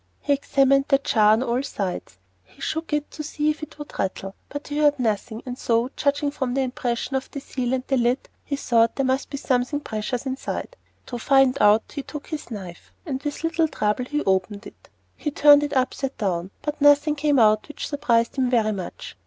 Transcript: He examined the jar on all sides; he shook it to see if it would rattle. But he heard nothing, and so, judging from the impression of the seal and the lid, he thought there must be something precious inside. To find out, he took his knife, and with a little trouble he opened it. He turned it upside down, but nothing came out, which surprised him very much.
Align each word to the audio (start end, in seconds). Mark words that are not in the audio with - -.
He 0.19 0.33
examined 0.33 0.85
the 0.87 0.97
jar 0.97 1.33
on 1.33 1.43
all 1.43 1.61
sides; 1.61 2.17
he 2.43 2.59
shook 2.59 2.91
it 2.91 3.11
to 3.11 3.21
see 3.21 3.51
if 3.51 3.61
it 3.61 3.77
would 3.77 3.99
rattle. 3.99 4.33
But 4.49 4.69
he 4.69 4.79
heard 4.79 4.97
nothing, 4.97 5.43
and 5.45 5.59
so, 5.59 5.91
judging 5.95 6.31
from 6.31 6.55
the 6.55 6.61
impression 6.61 7.15
of 7.15 7.29
the 7.29 7.39
seal 7.39 7.71
and 7.71 7.83
the 7.85 7.97
lid, 7.97 8.27
he 8.43 8.55
thought 8.55 8.95
there 8.95 9.05
must 9.05 9.29
be 9.29 9.37
something 9.37 9.79
precious 9.79 10.25
inside. 10.25 10.75
To 11.05 11.19
find 11.19 11.55
out, 11.61 11.91
he 11.93 12.01
took 12.01 12.25
his 12.29 12.49
knife, 12.49 12.91
and 13.05 13.21
with 13.21 13.43
a 13.43 13.47
little 13.47 13.67
trouble 13.67 14.05
he 14.05 14.23
opened 14.23 14.65
it. 14.65 14.89
He 15.15 15.29
turned 15.29 15.61
it 15.61 15.73
upside 15.73 16.17
down, 16.17 16.49
but 16.63 16.81
nothing 16.81 17.13
came 17.13 17.37
out, 17.37 17.67
which 17.67 17.87
surprised 17.87 18.37
him 18.37 18.49
very 18.49 18.71
much. 18.71 19.15